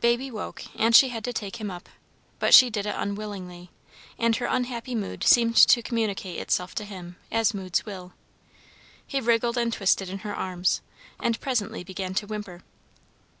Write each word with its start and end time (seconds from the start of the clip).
Baby 0.00 0.30
woke, 0.30 0.66
and 0.76 0.94
she 0.94 1.08
had 1.08 1.24
to 1.24 1.32
take 1.32 1.56
him 1.56 1.68
up, 1.68 1.88
but 2.38 2.54
she 2.54 2.70
did 2.70 2.86
it 2.86 2.94
unwillingly, 2.96 3.70
and 4.20 4.36
her 4.36 4.46
unhappy 4.46 4.94
mood 4.94 5.24
seemed 5.24 5.56
to 5.56 5.82
communicate 5.82 6.38
itself 6.38 6.76
to 6.76 6.84
him, 6.84 7.16
as 7.32 7.54
moods 7.54 7.84
will. 7.84 8.12
He 9.04 9.20
wriggled 9.20 9.58
and 9.58 9.72
twisted 9.72 10.08
in 10.08 10.18
her 10.20 10.32
arms, 10.36 10.80
and 11.18 11.40
presently 11.40 11.82
began 11.82 12.14
to 12.14 12.26
whimper. 12.28 12.62